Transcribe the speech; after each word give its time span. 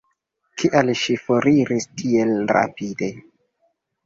Kial 0.61 0.87
ŝi 1.01 1.17
foriris 1.25 1.87
tiel 2.01 2.33
rapide? 2.59 3.13